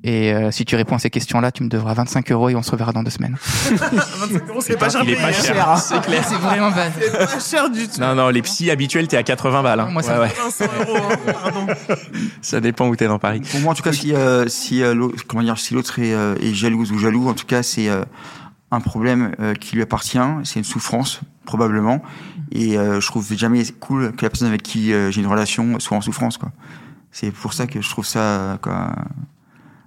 Et 0.05 0.33
euh, 0.35 0.51
si 0.51 0.65
tu 0.65 0.75
réponds 0.75 0.97
à 0.97 0.99
ces 0.99 1.11
questions-là, 1.11 1.53
tu 1.53 1.63
me 1.63 1.69
devras 1.69 1.95
25 1.95 2.33
euros 2.33 2.49
et 2.49 2.57
on 2.57 2.63
se 2.63 2.73
reverra 2.73 2.93
dans 2.93 3.05
deux 3.05 3.11
semaines. 3.11 3.37
25 3.71 4.49
euros, 4.49 4.61
c'est 4.61 4.77
pas 4.77 4.89
cher 4.91 5.03
Il 5.05 5.11
est 5.11 5.15
payé, 5.15 5.23
pas 5.27 5.29
hein. 5.29 5.33
cher, 5.33 5.79
c'est 5.79 6.01
clair. 6.03 6.25
C'est 6.29 6.35
vraiment 6.37 6.73
pas. 6.73 6.87
C'est 6.91 7.13
pas 7.13 7.39
cher 7.41 7.71
du 7.71 7.87
tout. 7.87 8.01
Non, 8.01 8.15
non, 8.17 8.29
les 8.31 8.43
psys 8.43 8.71
habituels, 8.73 9.07
t'es 9.07 9.17
à 9.17 9.23
80 9.23 9.63
balles. 9.63 9.79
Hein. 9.81 9.89
Moi, 9.93 10.03
ça 10.03 10.19
Ouais, 10.21 10.27
me- 10.29 10.45
ouais. 10.45 10.51
500 10.51 10.65
euros, 10.89 10.97
hein, 11.09 11.33
pardon. 11.33 11.67
Ça 12.43 12.61
dépend 12.61 12.89
où 12.89 12.97
t'es 12.97 13.07
dans 13.07 13.21
Paris. 13.21 13.43
Pour 13.49 13.61
moi, 13.61 13.73
en 13.73 13.75
tout 13.77 13.83
cas, 13.85 13.93
si, 13.93 14.13
euh, 14.13 14.49
si 14.49 14.83
euh, 14.83 14.93
l'autre, 14.95 15.23
comment 15.29 15.43
dire, 15.45 15.57
si 15.59 15.75
l'autre 15.75 15.99
est, 16.01 16.13
euh, 16.15 16.35
est 16.41 16.53
jalouse 16.53 16.91
ou 16.91 16.99
jaloux, 16.99 17.29
en 17.29 17.35
tout 17.35 17.47
cas, 17.47 17.63
c'est 17.63 17.89
euh, 17.89 18.03
un 18.73 18.81
problème 18.81 19.37
euh, 19.39 19.55
qui 19.55 19.77
lui 19.77 19.83
appartient, 19.83 20.19
c'est 20.43 20.59
une 20.59 20.65
souffrance 20.65 21.21
probablement, 21.45 22.03
et 22.53 22.77
euh, 22.79 23.01
je 23.01 23.07
trouve 23.07 23.33
jamais 23.35 23.63
cool 23.81 24.13
que 24.17 24.23
la 24.25 24.31
personne 24.31 24.49
avec 24.49 24.63
qui 24.63 24.93
euh, 24.93 25.11
j'ai 25.11 25.21
une 25.21 25.27
relation 25.27 25.79
soit 25.81 25.97
en 25.97 26.01
souffrance, 26.01 26.39
quoi. 26.39 26.51
C'est 27.11 27.31
pour 27.31 27.53
ça 27.53 27.67
que 27.67 27.81
je 27.83 27.89
trouve 27.91 28.07
ça, 28.07 28.19
euh, 28.21 28.57
quoi. 28.57 28.91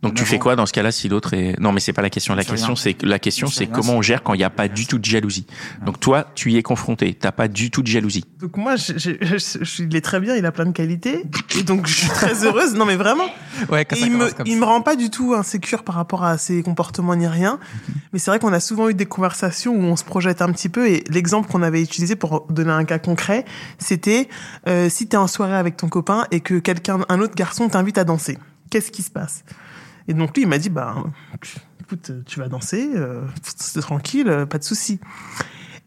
Donc 0.06 0.16
tu 0.16 0.26
fais 0.26 0.40
quoi 0.40 0.56
dans 0.56 0.66
ce 0.66 0.74
cas-là 0.74 0.92
si 0.92 1.10
l'autre 1.10 1.34
est 1.34 1.60
non 1.60 1.72
mais 1.72 1.80
c'est 1.80 1.94
pas 1.94 2.02
la 2.02 2.10
question 2.10 2.36
la 2.36 2.44
question 2.44 2.76
c'est 2.76 3.02
la 3.04 3.20
question 3.20 3.48
c'est 3.48 3.68
comment 3.68 3.94
on 3.94 4.02
gère 4.02 4.24
quand 4.24 4.34
il 4.34 4.38
n'y 4.38 4.44
a 4.44 4.50
pas 4.50 4.68
du 4.68 4.86
tout 4.88 4.98
de 5.00 5.06
jalousie. 5.06 5.46
Donc 5.86 6.00
toi 6.00 6.28
tu 6.36 6.52
y 6.52 6.58
es 6.58 6.64
confronté, 6.64 7.14
t'as 7.14 7.32
pas 7.32 7.48
du 7.48 7.72
tout 7.72 7.82
de 7.82 7.88
jalousie. 7.88 8.24
Donc 8.40 8.58
moi, 8.58 8.76
je, 8.76 8.94
je- 8.98 9.12
je- 9.22 9.64
je- 9.64 9.84
il 9.84 9.96
est 9.96 10.02
très 10.02 10.20
bien, 10.20 10.36
il 10.36 10.46
a 10.46 10.52
plein 10.52 10.66
de 10.66 10.72
qualités. 10.72 11.24
Et 11.58 11.64
donc, 11.64 11.88
je 11.88 11.94
suis 11.96 12.08
très 12.10 12.44
heureuse. 12.46 12.76
Non, 12.76 12.86
mais 12.86 12.96
vraiment. 12.96 13.26
Ouais, 13.70 13.86
quand 13.86 13.96
Et 13.96 14.00
ça 14.00 14.06
il 14.06 14.12
me, 14.12 14.18
commence 14.20 14.34
comme 14.34 14.46
il 14.48 14.54
ça. 14.54 14.60
me 14.60 14.66
rend 14.66 14.82
pas 14.82 14.96
du 14.96 15.10
tout 15.10 15.34
insécure 15.34 15.84
par 15.84 15.96
rapport 15.96 16.24
à 16.24 16.38
ses 16.38 16.62
comportements 16.62 17.16
ni 17.16 17.26
rien. 17.28 17.60
Mais 18.14 18.20
c'est 18.20 18.30
vrai 18.30 18.40
qu'on 18.40 18.54
a 18.54 18.60
souvent 18.60 18.90
eu 18.90 18.94
des 18.94 19.06
conversations 19.06 19.74
où 19.74 19.82
on 19.82 19.96
se 19.96 20.04
projette 20.04 20.42
un 20.42 20.52
petit 20.52 20.70
peu. 20.70 20.88
Et 20.88 21.04
l'exemple 21.10 21.50
qu'on 21.50 21.64
avait 21.64 21.82
utilisé 21.82 22.16
pour 22.16 22.46
donner 22.50 22.72
un 22.72 22.86
cas 22.86 23.00
concret, 23.00 23.46
c'était 23.80 24.28
euh, 24.68 24.90
si 24.90 25.08
tu 25.08 25.16
es 25.16 25.18
en 25.20 25.28
soirée 25.28 25.56
avec 25.58 25.78
ton 25.78 25.90
copain 25.90 26.26
et 26.32 26.40
que 26.42 26.60
quelqu'un, 26.60 27.00
un 27.10 27.20
autre 27.20 27.36
garçon 27.36 27.68
t'invite 27.70 27.98
à 27.98 28.04
danser, 28.04 28.38
qu'est-ce 28.70 28.92
qui 28.92 29.02
se 29.02 29.10
passe? 29.12 29.44
Et 30.08 30.14
donc 30.14 30.36
lui, 30.36 30.44
il 30.44 30.48
m'a 30.48 30.58
dit, 30.58 30.70
bah, 30.70 30.96
écoute, 31.82 32.12
tu 32.26 32.40
vas 32.40 32.48
danser, 32.48 32.90
euh, 32.96 33.22
c'est 33.44 33.82
tranquille, 33.82 34.30
euh, 34.30 34.46
pas 34.46 34.58
de 34.58 34.64
souci. 34.64 35.00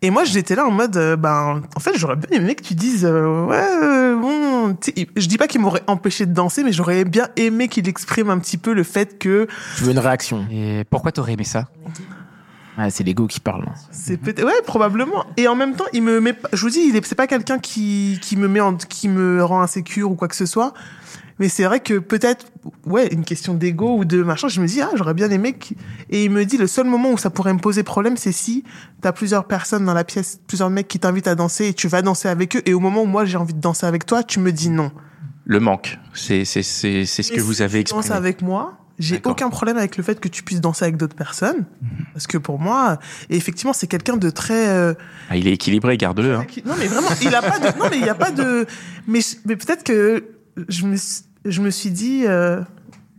Et 0.01 0.11
moi, 0.11 0.23
j'étais 0.25 0.55
là 0.55 0.65
en 0.65 0.71
mode, 0.71 0.97
euh, 0.97 1.17
ben, 1.17 1.63
en 1.75 1.81
fait, 1.81 1.91
j'aurais 1.97 2.15
bien 2.15 2.39
aimé 2.39 2.55
que 2.55 2.63
tu 2.63 2.75
dises, 2.75 3.05
euh, 3.05 3.47
ouais, 3.47 3.57
euh, 3.83 4.17
bon, 4.17 4.77
tu 4.81 4.93
sais, 4.95 5.09
je 5.17 5.27
dis 5.27 5.39
pas 5.39 5.49
qu'il 5.49 5.61
m'aurait 5.61 5.83
empêché 5.89 6.25
de 6.25 6.33
danser, 6.33 6.63
mais 6.63 6.73
j'aurais 6.73 7.05
bien 7.05 7.29
aimé 7.37 7.67
qu'il 7.67 7.89
exprime 7.89 8.31
un 8.31 8.39
petit 8.39 8.59
peu 8.59 8.75
le 8.75 8.85
fait 8.85 9.19
que 9.19 9.49
Tu 9.77 9.83
veux 9.85 9.91
une 9.91 9.99
réaction 9.99 10.47
Et 10.53 10.85
pourquoi 10.89 11.11
t'aurais 11.11 11.33
aimé 11.33 11.43
ça? 11.43 11.69
Ouais, 12.78 12.90
C'est 12.90 13.02
l'ego 13.04 13.26
qui 13.26 13.40
parle. 13.40 13.64
c'est 13.90 14.16
peut-être, 14.16 14.44
ouais, 14.44 14.62
probablement. 14.64 15.25
Et 15.37 15.49
en 15.49 15.56
même 15.56 15.75
temps, 15.75 15.87
il 15.92 16.02
me 16.02 16.20
met, 16.20 16.35
je 16.52 16.61
vous 16.62 16.70
dis, 16.70 16.80
il 16.88 16.94
est, 16.97 17.04
c'est 17.04 17.14
pas 17.16 17.26
quelqu'un 17.26 17.58
qui, 17.58 18.18
qui 18.23 18.37
me 18.37 18.47
met 18.49 18.61
en, 18.61 18.76
qui 18.76 19.08
me 19.08 19.42
rend 19.44 19.61
insécure 19.62 20.11
ou 20.11 20.14
quoi 20.14 20.28
que 20.28 20.37
ce 20.37 20.47
soit. 20.47 20.73
Mais 21.40 21.49
c'est 21.49 21.64
vrai 21.64 21.78
que 21.80 21.99
peut-être, 21.99 22.47
ouais, 22.87 23.06
une 23.12 23.25
question 23.25 23.54
d'ego 23.54 23.97
ou 23.99 24.04
de 24.04 24.23
machin, 24.25 24.49
je 24.49 24.61
me 24.61 24.66
dis, 24.66 24.80
ah, 24.80 24.90
j'aurais 24.97 25.14
bien 25.14 25.30
aimé 25.30 25.52
qu'- 25.52 25.75
Et 26.11 26.25
il 26.25 26.30
me 26.30 26.44
dit, 26.44 26.56
le 26.56 26.66
seul 26.66 26.87
moment 26.87 27.12
où 27.12 27.18
ça 27.18 27.30
pourrait 27.30 27.52
me 27.54 27.61
poser 27.61 27.82
problème, 27.85 28.16
c'est 28.16 28.32
si 28.32 28.64
t'as 29.00 29.12
plusieurs 29.12 29.44
personnes 29.47 29.85
dans 29.85 29.94
la 29.94 30.02
pièce, 30.04 30.40
plusieurs 30.49 30.68
mecs 30.70 30.88
qui 30.88 30.99
t'invitent 30.99 31.28
à 31.28 31.37
danser 31.37 31.66
et 31.68 31.75
tu 31.75 31.87
vas 31.88 32.02
danser 32.02 32.28
avec 32.28 32.56
eux. 32.56 32.62
Et 32.66 32.75
au 32.75 32.80
moment 32.80 33.02
où 33.02 33.06
moi 33.06 33.25
j'ai 33.25 33.37
envie 33.37 33.54
de 33.54 33.61
danser 33.61 33.87
avec 33.87 34.04
toi, 34.04 34.23
tu 34.25 34.40
me 34.40 34.50
dis 34.50 34.68
non. 34.68 34.90
Le 35.44 35.61
manque, 35.61 35.99
c'est 36.12 36.44
c'est 36.44 36.62
c'est 36.64 37.04
c'est 37.06 37.23
ce 37.23 37.32
que 37.32 37.40
vous 37.40 37.62
avez 37.62 37.82
tu 37.85 37.92
danses 37.94 38.06
exprimé. 38.06 38.18
avec 38.18 38.42
moi, 38.42 38.76
j'ai 38.99 39.21
aucun 39.25 39.49
problème 39.50 39.76
avec 39.76 39.97
le 39.97 40.02
fait 40.02 40.19
que 40.21 40.28
tu 40.28 40.43
puisses 40.43 40.61
danser 40.61 40.85
avec 40.85 40.97
d'autres 40.97 41.14
personnes. 41.17 41.64
Parce 42.12 42.26
que 42.26 42.37
pour 42.38 42.59
moi, 42.59 42.99
et 43.31 43.37
effectivement, 43.37 43.73
c'est 43.73 43.87
quelqu'un 43.87 44.17
de 44.17 44.31
très, 44.31 44.69
euh, 44.69 44.95
Ah, 45.31 45.37
il 45.37 45.47
est 45.47 45.52
équilibré, 45.52 45.97
garde-le. 45.97 46.35
Hein. 46.37 46.47
non 46.64 46.75
mais 46.78 46.87
vraiment, 46.87 47.09
il 47.23 47.35
a 47.35 47.43
pas 47.43 47.59
de, 47.59 47.78
non 47.78 47.87
mais 47.90 47.99
il 47.99 48.05
y 48.07 48.09
a 48.09 48.14
pas 48.14 48.31
de, 48.33 48.67
mais, 49.07 49.21
peut-être 49.47 49.85
que 49.85 50.25
je 50.69 50.87
me, 50.87 50.97
suis- 50.97 51.23
je 51.45 51.61
me 51.62 51.71
suis 51.71 51.90
dit, 51.90 52.25
euh, 52.26 52.61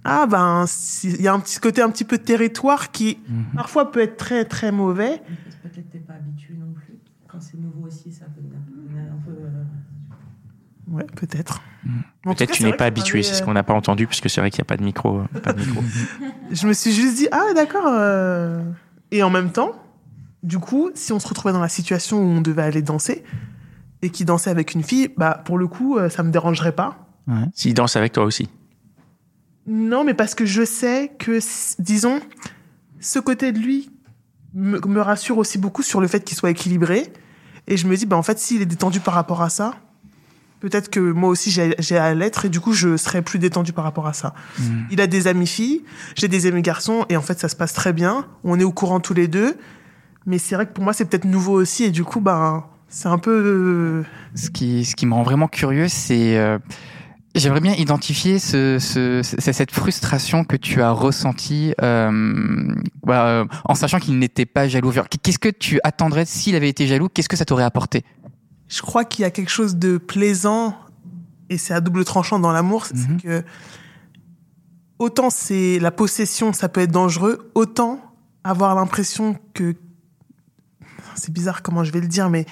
ah 0.03 0.27
ben, 0.27 0.65
il 1.03 1.21
y 1.21 1.27
a 1.27 1.33
un 1.33 1.39
petit 1.39 1.59
côté 1.59 1.81
un 1.81 1.89
petit 1.89 2.03
peu 2.05 2.17
territoire 2.17 2.91
qui 2.91 3.17
parfois 3.55 3.91
peut 3.91 4.01
être 4.01 4.17
très 4.17 4.45
très 4.45 4.71
mauvais. 4.71 5.21
Peut-être 5.63 5.89
t'es 5.91 5.99
pas 5.99 6.13
habitué 6.13 6.55
non 6.59 6.71
plus. 6.73 6.97
Quand 7.27 7.39
c'est 7.41 7.57
nouveau 7.57 7.87
aussi, 7.87 8.11
ça 8.11 8.25
peut 8.25 8.41
devenir 8.41 9.11
un 9.13 9.21
peu. 9.25 9.31
euh, 9.31 9.63
Ouais, 10.87 11.05
peut-être. 11.15 11.61
En 12.25 12.31
tout 12.31 12.37
Peut-être 12.37 12.51
tu 12.51 12.63
n'es 12.63 12.73
pas 12.73 12.85
habitué, 12.85 13.23
c'est 13.23 13.29
ce 13.29 13.33
m'avait- 13.39 13.45
qu'on 13.45 13.53
n'a 13.53 13.63
pas 13.63 13.73
entendu, 13.73 14.05
parce 14.07 14.21
que 14.21 14.29
c'est 14.29 14.41
vrai 14.41 14.49
qu'il 14.51 14.59
n'y 14.61 14.65
a 14.65 14.69
pas 14.69 14.77
de 14.77 14.83
micro. 14.83 15.19
euh, 15.19 15.39
Pas 15.39 15.53
de 15.53 15.59
micro. 15.65 15.81
Je 16.51 16.67
me 16.67 16.73
suis 16.73 16.91
juste 16.91 17.15
dit, 17.17 17.27
ah 17.31 17.53
d'accord. 17.55 17.85
euh. 17.87 18.63
Et 19.11 19.23
en 19.23 19.29
même 19.29 19.51
temps, 19.51 19.71
du 20.43 20.59
coup, 20.59 20.91
si 20.95 21.11
on 21.13 21.19
se 21.19 21.27
retrouvait 21.27 21.53
dans 21.53 21.59
la 21.61 21.69
situation 21.69 22.17
où 22.19 22.25
on 22.25 22.41
devait 22.41 22.61
aller 22.61 22.81
danser 22.81 23.23
et 24.01 24.09
qui 24.09 24.23
dansait 24.25 24.49
avec 24.49 24.73
une 24.73 24.83
fille, 24.83 25.09
bah 25.17 25.41
pour 25.45 25.57
le 25.57 25.67
coup, 25.67 25.97
euh, 25.97 26.09
ça 26.09 26.23
me 26.23 26.31
dérangerait 26.31 26.71
pas. 26.73 27.05
S'il 27.53 27.73
danse 27.73 27.95
avec 27.95 28.11
toi 28.13 28.23
aussi. 28.23 28.49
Non, 29.67 30.03
mais 30.03 30.13
parce 30.15 30.33
que 30.35 30.45
je 30.45 30.65
sais 30.65 31.11
que, 31.19 31.39
disons, 31.79 32.19
ce 32.99 33.19
côté 33.19 33.51
de 33.51 33.59
lui 33.59 33.91
me, 34.53 34.79
me 34.87 35.01
rassure 35.01 35.37
aussi 35.37 35.57
beaucoup 35.59 35.83
sur 35.83 36.01
le 36.01 36.07
fait 36.07 36.23
qu'il 36.23 36.35
soit 36.35 36.49
équilibré. 36.49 37.13
Et 37.67 37.77
je 37.77 37.85
me 37.87 37.95
dis, 37.95 38.07
bah 38.07 38.17
en 38.17 38.23
fait, 38.23 38.39
s'il 38.39 38.61
est 38.63 38.65
détendu 38.65 38.99
par 38.99 39.13
rapport 39.13 39.43
à 39.43 39.49
ça, 39.49 39.75
peut-être 40.59 40.89
que 40.89 40.99
moi 40.99 41.29
aussi 41.29 41.51
j'ai 41.51 41.97
à 41.97 42.13
l'être 42.13 42.45
et 42.45 42.49
du 42.49 42.59
coup 42.59 42.73
je 42.73 42.97
serais 42.97 43.21
plus 43.21 43.39
détendu 43.39 43.73
par 43.73 43.83
rapport 43.83 44.07
à 44.07 44.13
ça. 44.13 44.33
Il 44.91 44.99
a 45.01 45.07
des 45.07 45.27
amis 45.27 45.47
filles, 45.47 45.83
j'ai 46.15 46.27
des 46.27 46.45
amis 46.47 46.61
garçons 46.61 47.05
et 47.09 47.17
en 47.17 47.21
fait 47.21 47.39
ça 47.39 47.47
se 47.49 47.55
passe 47.55 47.73
très 47.73 47.93
bien. 47.93 48.25
On 48.43 48.59
est 48.59 48.63
au 48.63 48.71
courant 48.71 48.99
tous 48.99 49.13
les 49.13 49.27
deux. 49.27 49.55
Mais 50.25 50.37
c'est 50.37 50.55
vrai 50.55 50.65
que 50.67 50.73
pour 50.73 50.83
moi 50.83 50.93
c'est 50.93 51.05
peut-être 51.05 51.25
nouveau 51.25 51.53
aussi 51.53 51.85
et 51.85 51.91
du 51.91 52.03
coup, 52.03 52.19
bah 52.21 52.67
c'est 52.89 53.07
un 53.07 53.17
peu. 53.19 53.31
euh, 53.31 54.03
Ce 54.35 54.49
qui, 54.49 54.83
ce 54.85 54.95
qui 54.95 55.05
me 55.05 55.13
rend 55.13 55.23
vraiment 55.23 55.47
curieux, 55.47 55.87
c'est. 55.87 56.37
euh, 56.37 56.59
J'aimerais 57.35 57.61
bien 57.61 57.73
identifier 57.73 58.39
ce, 58.39 58.79
ce, 58.79 59.21
ce- 59.23 59.51
cette 59.51 59.71
frustration 59.71 60.43
que 60.43 60.55
tu 60.55 60.81
as 60.81 60.89
ressentie 60.91 61.73
euh, 61.81 62.73
bah, 63.03 63.27
euh, 63.27 63.45
en 63.65 63.75
sachant 63.75 63.99
qu'il 63.99 64.17
n'était 64.17 64.47
pas 64.47 64.67
jaloux. 64.67 64.91
Qu'est-ce 65.21 65.37
que 65.39 65.49
tu 65.49 65.79
attendrais 65.83 66.25
s'il 66.25 66.55
avait 66.55 66.69
été 66.69 66.87
jaloux? 66.87 67.07
Qu'est-ce 67.07 67.29
que 67.29 67.37
ça 67.37 67.45
t'aurait 67.45 67.63
apporté? 67.63 68.03
Je 68.69 68.81
crois 68.81 69.03
qu'il 69.03 69.23
y 69.23 69.25
a 69.25 69.31
quelque 69.31 69.49
chose 69.51 69.75
de 69.75 69.97
plaisant 69.97 70.77
et 71.49 71.57
c'est 71.57 71.73
à 71.73 71.81
double 71.81 72.05
tranchant 72.05 72.39
dans 72.39 72.51
l'amour, 72.53 72.85
c'est 72.85 72.95
Mhm. 72.95 73.21
que 73.21 73.43
autant 74.99 75.29
c'est 75.29 75.79
la 75.79 75.91
possession, 75.91 76.53
ça 76.53 76.69
peut 76.69 76.81
être 76.81 76.91
dangereux, 76.91 77.51
autant 77.55 77.99
avoir 78.43 78.75
l'impression 78.75 79.37
que 79.53 79.75
c'est 81.15 81.33
bizarre 81.33 81.61
comment 81.63 81.83
je 81.83 81.91
vais 81.91 81.99
le 82.01 82.07
dire, 82.07 82.29
mais 82.29 82.45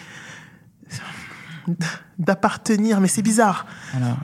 d'appartenir, 2.17 2.99
mais 2.99 3.07
c'est 3.07 3.21
bizarre. 3.21 3.65
Alors, 3.93 4.17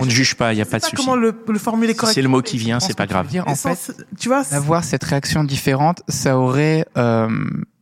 On 0.00 0.04
ne 0.04 0.10
juge 0.10 0.34
pas, 0.34 0.52
il 0.52 0.56
n'y 0.56 0.62
a 0.62 0.64
Je 0.64 0.70
pas 0.70 0.78
de 0.78 0.82
pas 0.82 0.88
souci. 0.88 0.96
comment 1.04 1.16
le, 1.16 1.34
le 1.48 1.58
formuler 1.58 1.92
Si 1.92 1.98
correctement. 1.98 2.14
c'est 2.14 2.22
le 2.22 2.28
mot 2.28 2.42
qui 2.42 2.58
vient, 2.58 2.76
je 2.76 2.80
pense 2.80 2.88
c'est 2.88 2.96
pas 2.96 3.06
grave. 3.06 3.26
dire, 3.28 3.46
en 3.48 3.54
fait, 3.54 3.92
tu 4.18 4.28
vois, 4.28 4.42
D'avoir 4.44 4.84
cette 4.84 5.04
réaction 5.04 5.44
différente, 5.44 6.02
ça 6.08 6.38
aurait 6.38 6.84
euh, 6.96 7.28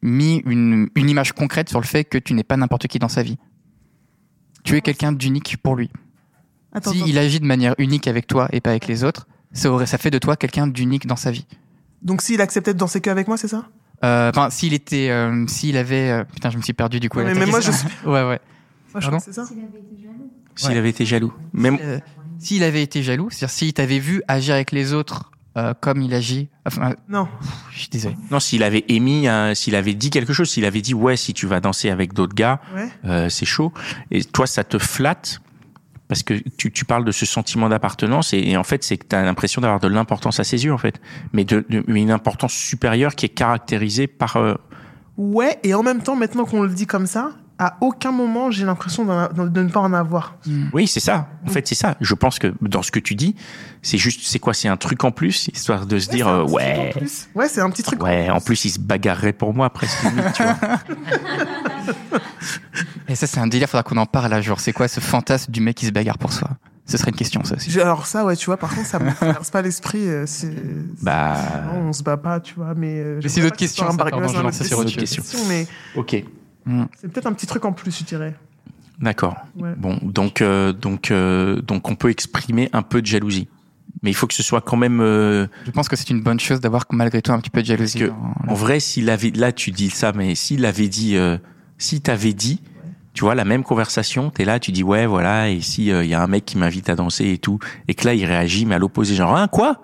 mis 0.02 0.42
une, 0.46 0.88
une 0.94 1.10
image 1.10 1.32
concrète 1.32 1.68
sur 1.68 1.80
le 1.80 1.86
fait 1.86 2.04
que 2.04 2.18
tu 2.18 2.34
n'es 2.34 2.44
pas 2.44 2.56
n'importe 2.56 2.86
qui 2.86 2.98
dans 2.98 3.08
sa 3.08 3.22
vie. 3.22 3.38
Tu 4.64 4.76
es 4.76 4.80
quelqu'un 4.80 5.12
d'unique 5.12 5.56
pour 5.62 5.76
lui. 5.76 5.90
attends, 6.72 6.90
Si 6.92 6.98
attends. 6.98 7.06
il 7.08 7.18
agit 7.18 7.40
de 7.40 7.46
manière 7.46 7.74
unique 7.78 8.08
avec 8.08 8.26
toi 8.26 8.48
et 8.52 8.60
pas 8.60 8.70
avec 8.70 8.86
les 8.88 9.04
autres, 9.04 9.26
ça, 9.52 9.70
aurait, 9.70 9.86
ça 9.86 9.96
fait 9.98 10.10
de 10.10 10.18
toi 10.18 10.36
quelqu'un 10.36 10.66
d'unique 10.66 11.06
dans 11.06 11.16
sa 11.16 11.30
vie. 11.30 11.46
Donc 12.02 12.20
s'il 12.22 12.40
acceptait 12.40 12.74
de 12.74 12.78
danser 12.78 13.00
que 13.00 13.10
avec 13.10 13.28
moi, 13.28 13.36
c'est 13.36 13.48
ça? 13.48 13.68
Euh, 14.04 14.28
Enfin, 14.30 14.50
s'il 14.50 14.74
était, 14.74 15.08
euh, 15.10 15.46
s'il 15.46 15.76
avait, 15.76 16.10
euh, 16.10 16.24
putain, 16.24 16.50
je 16.50 16.56
me 16.58 16.62
suis 16.62 16.74
perdu 16.74 17.00
du 17.00 17.08
coup. 17.08 17.18
Ouais, 17.18 17.24
mais- 17.32 17.34
mais 17.34 17.46
moi, 17.46 17.60
question. 17.60 17.88
ouais, 18.06 18.12
ouais. 18.12 18.24
Moi, 18.24 18.38
je 19.00 19.08
Pardon? 19.08 19.08
crois 19.08 19.18
que 19.18 19.24
c'est 19.24 19.32
ça. 19.32 19.46
S'il 20.56 20.70
Ouais. 20.70 20.78
avait 20.78 20.90
été 20.90 21.04
jaloux. 21.04 21.32
Même, 21.52 21.78
Euh, 21.80 21.98
s'il 22.38 22.62
avait 22.64 22.82
été 22.82 23.02
jaloux, 23.02 23.28
c'est-à-dire 23.30 23.50
s'il 23.54 23.72
t'avait 23.72 23.98
vu 23.98 24.22
agir 24.28 24.54
avec 24.54 24.72
les 24.72 24.92
autres 24.92 25.30
euh, 25.58 25.72
comme 25.80 26.02
il 26.02 26.12
agit, 26.12 26.50
enfin, 26.66 26.90
euh, 26.90 26.94
Non. 27.08 27.28
je 27.70 27.78
suis 27.78 27.88
désolé. 27.88 28.14
non, 28.30 28.40
s'il 28.40 28.62
avait 28.62 28.84
émis, 28.88 29.26
un- 29.26 29.54
s'il 29.54 29.74
avait 29.74 29.94
dit 29.94 30.10
quelque 30.10 30.34
chose, 30.34 30.50
s'il 30.50 30.66
avait 30.66 30.82
dit 30.82 30.92
ouais, 30.92 31.16
si 31.16 31.32
tu 31.32 31.46
vas 31.46 31.60
danser 31.60 31.88
avec 31.88 32.12
d'autres 32.12 32.34
gars, 32.34 32.60
Ouais. 32.74 32.88
euh, 33.06 33.28
c'est 33.30 33.46
chaud. 33.46 33.72
Et 34.10 34.22
toi, 34.22 34.46
ça 34.46 34.64
te 34.64 34.76
flatte 34.78 35.40
parce 36.08 36.22
que 36.22 36.34
tu, 36.58 36.70
tu 36.70 36.84
parles 36.84 37.04
de 37.06 37.10
ce 37.10 37.24
sentiment 37.24 37.70
d'appartenance 37.70 38.34
et, 38.34 38.38
et 38.38 38.56
en 38.58 38.64
fait, 38.64 38.84
c'est 38.84 38.98
que 38.98 39.06
tu 39.08 39.16
as 39.16 39.22
l'impression 39.22 39.62
d'avoir 39.62 39.80
de 39.80 39.88
l'importance 39.88 40.38
à 40.40 40.44
ses 40.44 40.62
yeux, 40.66 40.74
en 40.74 40.78
fait. 40.78 41.00
Mais 41.32 41.44
de, 41.44 41.64
de- 41.70 41.82
mais 41.88 42.02
une 42.02 42.10
importance 42.10 42.52
supérieure 42.52 43.14
qui 43.14 43.24
est 43.24 43.30
caractérisée 43.30 44.06
par. 44.08 44.36
euh, 44.36 44.54
Ouais, 45.16 45.58
et 45.62 45.72
en 45.72 45.82
même 45.82 46.02
temps, 46.02 46.16
maintenant 46.16 46.44
qu'on 46.44 46.60
le 46.62 46.68
dit 46.68 46.86
comme 46.86 47.06
ça, 47.06 47.30
à 47.58 47.76
aucun 47.80 48.12
moment 48.12 48.50
j'ai 48.50 48.64
l'impression 48.66 49.04
de 49.06 49.62
ne 49.62 49.68
pas 49.68 49.80
en 49.80 49.92
avoir. 49.92 50.36
Oui, 50.72 50.86
c'est 50.86 51.00
ça. 51.00 51.28
En 51.46 51.50
fait, 51.50 51.66
c'est 51.66 51.74
ça. 51.74 51.96
Je 52.00 52.14
pense 52.14 52.38
que 52.38 52.52
dans 52.60 52.82
ce 52.82 52.90
que 52.90 52.98
tu 53.00 53.14
dis, 53.14 53.34
c'est 53.82 53.98
juste, 53.98 54.20
c'est 54.24 54.38
quoi? 54.38 54.52
C'est 54.54 54.68
un 54.68 54.76
truc 54.76 55.04
en 55.04 55.10
plus, 55.10 55.48
histoire 55.54 55.86
de 55.86 55.98
se 55.98 56.08
dire, 56.10 56.28
euh, 56.28 56.44
ouais. 56.44 56.92
Ouais, 57.34 57.48
c'est 57.48 57.60
un 57.60 57.70
petit 57.70 57.82
truc. 57.82 58.02
ouais. 58.02 58.28
En 58.30 58.40
plus, 58.40 58.64
il 58.66 58.70
se 58.70 58.78
bagarrerait 58.80 59.32
pour 59.32 59.54
moi 59.54 59.70
presque. 59.70 60.02
limite, 60.02 60.32
tu 60.34 60.42
vois. 60.42 60.56
Et 63.08 63.14
ça, 63.14 63.26
c'est 63.26 63.38
un 63.40 63.46
délire, 63.46 63.68
faudra 63.68 63.82
qu'on 63.82 63.96
en 63.96 64.06
parle 64.06 64.32
un 64.32 64.40
jour. 64.40 64.60
C'est 64.60 64.72
quoi 64.72 64.88
ce 64.88 65.00
fantasme 65.00 65.50
du 65.52 65.60
mec 65.60 65.76
qui 65.76 65.86
se 65.86 65.92
bagarre 65.92 66.18
pour 66.18 66.32
soi? 66.32 66.50
Ce 66.88 66.96
serait 66.98 67.10
une 67.10 67.16
question, 67.16 67.42
ça 67.42 67.56
aussi. 67.56 67.80
Alors 67.80 68.06
ça, 68.06 68.24
ouais, 68.24 68.36
tu 68.36 68.46
vois, 68.46 68.56
par 68.58 68.72
contre, 68.74 68.86
ça 68.86 68.98
me 69.00 69.10
traverse 69.14 69.50
pas 69.50 69.60
l'esprit. 69.62 70.06
euh, 70.08 70.24
c'est- 70.26 70.52
Bah, 71.02 71.36
Non, 71.66 71.88
on 71.88 71.92
se 71.92 72.02
bat 72.02 72.16
pas, 72.16 72.38
tu 72.40 72.54
vois, 72.54 72.74
mais. 72.76 72.98
euh, 73.00 73.20
je 73.20 73.28
c'est 73.28 73.40
vois 73.40 73.50
d'autres 73.50 73.56
pas 73.56 73.64
que 73.64 73.70
ce 73.70 73.74
soit 73.74 73.86
questions, 73.86 74.02
un 74.02 74.04
ça, 74.04 74.10
pardon, 74.10 74.28
c'est 74.28 74.36
je 74.36 74.42
lançais 74.42 74.64
sur 74.64 74.78
autre 74.78 74.92
question, 74.92 75.22
question. 75.22 75.40
Mais 75.48 75.66
ok, 75.96 76.22
c'est 77.00 77.08
peut-être 77.12 77.26
un 77.26 77.32
petit 77.32 77.46
truc 77.46 77.64
en 77.64 77.72
plus, 77.72 77.96
je 77.98 78.04
dirais. 78.04 78.34
d'accord. 79.00 79.36
Ouais. 79.56 79.74
Bon, 79.76 79.98
donc, 80.02 80.40
euh, 80.42 80.72
donc, 80.72 81.10
euh, 81.10 81.60
donc, 81.62 81.88
on 81.88 81.94
peut 81.96 82.10
exprimer 82.10 82.68
un 82.72 82.82
peu 82.82 83.00
de 83.02 83.06
jalousie, 83.06 83.48
mais 84.02 84.10
il 84.10 84.14
faut 84.14 84.26
que 84.26 84.34
ce 84.34 84.42
soit 84.42 84.60
quand 84.60 84.76
même. 84.76 85.00
euh, 85.00 85.46
Je 85.66 85.70
pense 85.70 85.88
que 85.88 85.96
c'est 85.96 86.10
une 86.10 86.22
bonne 86.22 86.40
chose 86.40 86.60
d'avoir 86.60 86.84
malgré 86.90 87.22
tout 87.22 87.32
un 87.32 87.38
petit 87.40 87.50
peu 87.50 87.60
de 87.62 87.66
jalousie. 87.66 87.98
Parce 87.98 88.10
que, 88.10 88.16
dans- 88.46 88.52
en 88.52 88.54
vrai, 88.54 88.80
s'il 88.80 89.10
avait, 89.10 89.30
là, 89.30 89.52
tu 89.52 89.70
dis 89.70 89.90
ça, 89.90 90.12
mais 90.12 90.34
s'il 90.34 90.64
avait 90.66 90.88
dit, 90.88 91.16
euh, 91.16 91.38
si 91.78 92.00
t'avais 92.00 92.32
dit, 92.32 92.60
tu 93.12 93.22
vois, 93.24 93.34
la 93.34 93.44
même 93.44 93.62
conversation, 93.62 94.30
t'es 94.30 94.44
là, 94.44 94.58
tu 94.60 94.72
dis, 94.72 94.82
ouais, 94.82 95.06
voilà, 95.06 95.48
et 95.50 95.60
si 95.62 95.86
il 95.86 96.06
y 96.06 96.14
a 96.14 96.22
un 96.22 96.26
mec 96.26 96.44
qui 96.44 96.58
m'invite 96.58 96.88
à 96.90 96.96
danser 96.96 97.30
et 97.30 97.38
tout, 97.38 97.58
et 97.88 97.94
que 97.94 98.04
là, 98.06 98.12
il 98.14 98.24
réagit, 98.26 98.66
mais 98.66 98.74
à 98.74 98.78
l'opposé, 98.78 99.14
genre, 99.14 99.34
hein, 99.36 99.48
quoi? 99.48 99.80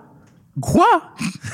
Quoi? 0.61 0.85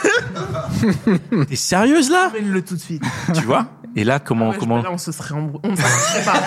T'es 1.48 1.56
sérieuse 1.56 2.10
là? 2.10 2.32
Amène-le 2.36 2.62
tout 2.64 2.76
de 2.76 2.80
suite. 2.80 3.04
Tu 3.34 3.42
vois? 3.46 3.68
Et 3.96 4.04
là, 4.04 4.20
comment, 4.20 4.50
Ouais, 4.50 4.56
je- 4.56 4.60
comment, 4.60 4.82
Là, 4.82 4.92
on 4.92 4.98
se 4.98 5.12
serait 5.12 5.34
embrouillé. 5.34 5.60
On 5.64 5.72
ne 5.72 5.76
marcherait 5.76 6.24
pas. 6.24 6.40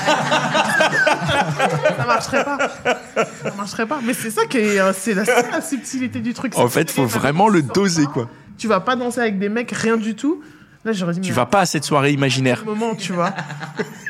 ça 1.96 2.06
marcherait 2.06 2.44
pas. 2.44 2.58
Ça 3.42 3.54
marcherait 3.56 3.86
pas. 3.86 4.00
Mais 4.04 4.14
c'est 4.14 4.30
ça 4.30 4.46
qui 4.46 4.58
est, 4.58 4.80
euh, 4.80 4.92
c'est 4.96 5.14
la, 5.14 5.60
subtilité 5.60 6.20
du 6.20 6.34
truc. 6.34 6.56
en 6.56 6.68
fait, 6.68 6.90
faut 6.90 7.06
vraiment 7.06 7.48
le 7.48 7.62
doser, 7.62 8.06
quoi. 8.06 8.28
Tu 8.58 8.68
vas 8.68 8.80
pas 8.80 8.96
danser 8.96 9.20
avec 9.20 9.38
des 9.38 9.48
mecs, 9.48 9.70
rien 9.72 9.96
du 9.96 10.14
tout. 10.14 10.40
Là, 10.84 10.92
j'aurais 10.92 11.12
dit. 11.14 11.20
Tu 11.20 11.28
mais 11.30 11.36
vas 11.36 11.46
pas 11.46 11.60
à 11.60 11.66
cette 11.66 11.84
soirée 11.84 12.12
imaginaire. 12.12 12.64
moment, 12.64 12.94
tu 12.94 13.12
vois. 13.12 13.32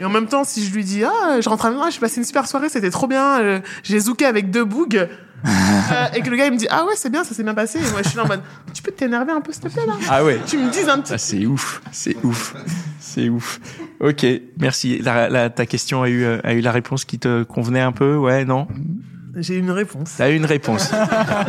Et 0.01 0.05
en 0.05 0.11
même 0.11 0.27
temps, 0.27 0.45
si 0.45 0.65
je 0.67 0.73
lui 0.73 0.85
dis, 0.85 1.05
ah, 1.05 1.41
je 1.41 1.49
rentre 1.49 1.67
à 1.67 1.69
la 1.69 1.75
maison, 1.77 1.85
ah, 1.87 1.91
j'ai 1.91 2.01
passé 2.01 2.19
une 2.19 2.25
super 2.25 2.47
soirée, 2.47 2.69
c'était 2.71 2.91
trop 2.91 3.07
bien, 3.07 3.41
euh, 3.41 3.61
j'ai 3.83 3.99
zooké 4.01 4.25
avec 4.25 4.51
deux 4.51 4.65
bougs, 4.65 5.09
euh, 5.93 6.07
et 6.15 6.23
que 6.23 6.31
le 6.31 6.37
gars, 6.37 6.47
il 6.47 6.53
me 6.53 6.57
dit, 6.57 6.67
ah 6.71 6.85
ouais, 6.85 6.95
c'est 6.97 7.11
bien, 7.11 7.25
ça 7.25 7.35
s'est 7.35 7.43
bien 7.43 7.55
passé. 7.55 7.79
Et 7.79 7.91
moi, 7.91 8.01
je 8.03 8.09
suis 8.09 8.17
là 8.17 8.25
en 8.25 8.29
mode, 8.29 8.43
tu 8.73 8.83
peux 8.83 8.93
t'énerver 8.93 9.33
un 9.33 9.41
peu, 9.41 9.53
s'il 9.53 9.63
te 9.63 9.69
plaît, 9.69 9.83
là? 9.87 9.95
Ah 10.09 10.25
ouais. 10.25 10.41
Tu 10.47 10.57
me 10.59 10.71
dises 10.71 10.89
un 10.89 11.01
petit 11.01 11.13
Ah, 11.15 11.19
c'est 11.19 11.45
ouf, 11.47 11.81
c'est 11.93 12.17
ouf, 12.25 12.55
c'est 13.01 13.29
ouf. 13.29 13.61
Ok, 14.01 14.25
merci. 14.59 14.99
La, 14.99 15.29
la- 15.29 15.51
ta 15.51 15.67
question 15.67 16.03
a 16.03 16.09
eu, 16.09 16.25
euh, 16.25 16.39
a 16.45 16.55
eu 16.55 16.61
la 16.61 16.73
réponse 16.73 17.05
qui 17.05 17.19
te 17.19 17.43
convenait 17.43 17.81
un 17.81 17.93
peu, 17.93 18.17
ouais, 18.17 18.45
non? 18.45 18.67
J'ai 19.37 19.57
une 19.57 19.71
réponse. 19.71 20.15
T'as 20.19 20.31
une 20.31 20.45
réponse. 20.45 20.91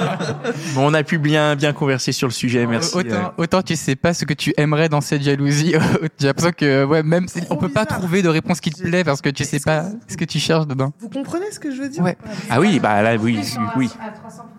bon, 0.75 0.90
on 0.90 0.94
a 0.94 1.04
pu 1.04 1.18
bien, 1.18 1.56
bien 1.56 1.74
converser 1.74 2.12
sur 2.12 2.28
le 2.28 2.34
sujet, 2.34 2.66
merci. 2.66 2.96
autant, 2.96 3.10
euh. 3.16 3.28
autant 3.38 3.62
tu 3.62 3.75
sais 3.75 3.96
pas 3.96 4.13
ce 4.13 4.25
que 4.25 4.34
tu 4.34 4.54
aimerais 4.58 4.90
dans 4.90 5.02
cette 5.02 5.22
jalousie. 5.22 5.74
J'ai 6.20 6.28
l'impression 6.28 6.52
que 6.56 6.84
ouais, 6.86 7.04
même 7.04 7.28
si- 7.28 7.42
on 7.50 7.58
peut 7.58 7.70
pas 7.70 7.86
trouver 7.86 8.22
de 8.22 8.30
réponse 8.30 8.60
qui 8.62 8.72
te 8.72 8.82
plaît 8.82 9.04
parce 9.04 9.22
que 9.22 9.30
tu 9.30 9.44
sais 9.44 9.60
pas 9.60 9.82
que- 9.84 10.12
ce 10.13 10.18
que 10.18 10.25
tu 10.25 10.40
cherches 10.40 10.68
dedans. 10.68 10.94
Vous 11.00 11.10
comprenez 11.10 11.52
ce 11.52 11.60
que 11.60 11.72
je 11.72 11.82
veux 11.82 11.90
dire? 11.90 12.04
Ouais. 12.04 12.18
Ah 12.50 12.60
oui, 12.60 12.80
bah 12.80 13.02
là, 13.02 13.16
oui, 13.18 13.40
oui. 13.78 13.90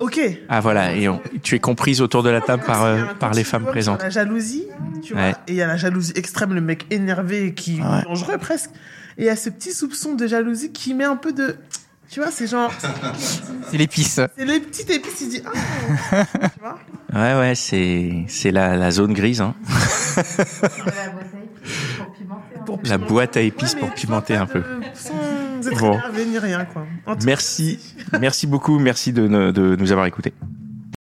Ok. 0.00 0.21
Ah 0.49 0.61
voilà, 0.61 0.95
et 0.95 1.09
on- 1.09 1.21
tu 1.43 1.54
es 1.54 1.59
comprise 1.61 2.00
autour 2.00 2.23
de 2.23 2.31
la 2.31 2.40
table 2.40 2.62
par, 2.66 2.85
euh, 2.85 3.04
par 3.19 3.33
les 3.33 3.45
femmes 3.45 3.64
présentes. 3.64 4.02
La 4.02 4.11
jalousie, 4.11 4.64
tu 5.02 5.12
vois, 5.14 5.23
Ouais. 5.23 5.31
et 5.49 5.52
il 5.52 5.54
y 5.57 5.62
a 5.62 5.66
la 5.66 5.76
jalousie 5.76 6.12
extrême, 6.16 6.52
le 6.54 6.61
mec 6.61 6.87
énervé 6.90 7.54
qui 7.54 7.81
Ouais. 7.81 8.00
est 8.00 8.04
dangereux 8.04 8.38
presque. 8.38 8.71
Et 9.16 9.23
il 9.23 9.26
y 9.26 9.31
a 9.31 9.37
ce 9.37 9.49
petit 9.49 9.73
soupçon 9.73 10.14
de 10.14 10.26
jalousie 10.26 10.73
qui 10.73 10.93
met 10.95 11.04
un 11.04 11.16
peu 11.16 11.33
de. 11.33 11.57
Tu 12.11 12.20
vois, 12.20 12.30
c'est 12.30 12.46
genre. 12.46 12.73
C'est 13.70 13.76
l'épice. 13.78 14.20
C'est 14.37 14.44
les 14.44 14.61
petites 14.61 14.90
épices, 14.90 15.20
il 15.23 15.28
dit. 15.30 15.42
Ah, 15.44 16.25
tu 16.32 16.61
vois 16.61 16.78
Ouais, 17.12 17.38
ouais, 17.38 17.54
c'est, 17.54 18.25
c'est 18.28 18.50
la, 18.50 18.76
la 18.76 18.90
zone 18.90 19.12
grise, 19.12 19.40
hein. 19.40 19.54
Pour 22.66 22.80
La 22.84 22.99
boîte 22.99 23.37
à 23.37 23.40
épices 23.40 23.75
Ouais, 23.75 23.80
pour 23.80 23.94
pimenter 23.94 24.37
un 24.37 24.46
peu. 24.46 24.61
de- 24.61 24.64
Sans 24.94 25.68
être 25.70 25.78
Bon. 25.78 25.99
ni 26.26 26.38
rien, 26.38 26.64
quoi. 26.64 26.87
En 27.06 27.12
tout 27.14 27.18
cas, 27.20 27.25
Merci, 27.26 27.78
merci 28.20 28.46
beaucoup, 28.46 28.78
merci 28.78 29.12
de, 29.12 29.26
ne- 29.28 29.50
de 29.50 29.76
nous 29.76 29.92
avoir 29.92 30.06
écoutés. 30.06 30.32